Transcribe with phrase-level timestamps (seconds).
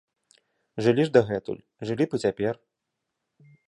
[0.85, 2.55] Жылі ж дагэтуль, жылі б і цяпер.